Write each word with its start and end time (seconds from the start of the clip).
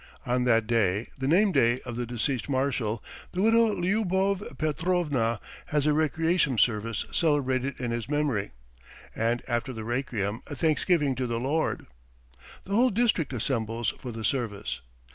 On 0.25 0.45
that 0.45 0.65
day, 0.65 1.09
the 1.15 1.27
nameday 1.27 1.79
of 1.81 1.95
the 1.95 2.07
deceased 2.07 2.49
marshal, 2.49 3.03
the 3.33 3.41
widow 3.43 3.75
Lyubov 3.79 4.57
Petrovna 4.57 5.39
has 5.67 5.85
a 5.85 5.93
requiem 5.93 6.57
service 6.57 7.05
celebrated 7.11 7.79
in 7.79 7.91
his 7.91 8.09
memory, 8.09 8.49
and 9.15 9.43
after 9.47 9.71
the 9.71 9.83
requiem 9.83 10.41
a 10.47 10.55
thanksgiving 10.55 11.13
to 11.13 11.27
the 11.27 11.39
Lord. 11.39 11.85
The 12.63 12.73
whole 12.73 12.89
district 12.89 13.31
assembles 13.31 13.89
for 13.99 14.11
the 14.11 14.23
service. 14.23 14.81